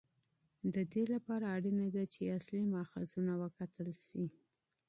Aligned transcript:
د 0.73 0.75
دې 0.91 1.03
لپاره 1.13 1.45
اړینه 1.55 1.85
ده 1.95 2.03
چې 2.13 2.33
اصلي 2.37 2.65
ماخذونه 2.75 3.33
وکتل 3.43 3.89
شي. 4.05 4.25